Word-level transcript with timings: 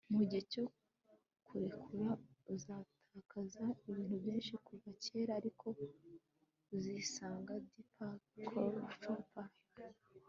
mugihe 0.15 0.43
cyo 0.53 0.65
kurekura 1.47 2.09
uzatakaza 2.53 3.65
ibintu 3.89 4.15
byinshi 4.23 4.53
kuva 4.65 4.89
kera, 5.03 5.31
ariko 5.39 5.65
uzisanga- 6.75 7.53
deepak 7.71 8.23
chopra 9.01 9.43